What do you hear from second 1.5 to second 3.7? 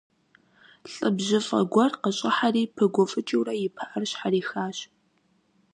гуэр къыщӀыхьэри, пыгуфӀыкӀыурэ и